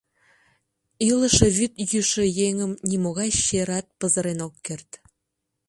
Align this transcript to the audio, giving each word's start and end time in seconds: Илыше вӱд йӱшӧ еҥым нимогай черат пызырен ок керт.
Илыше 1.09 1.47
вӱд 1.57 1.73
йӱшӧ 1.91 2.25
еҥым 2.47 2.71
нимогай 2.89 3.29
черат 3.45 3.87
пызырен 3.99 4.39
ок 4.47 4.55
керт. 4.65 4.89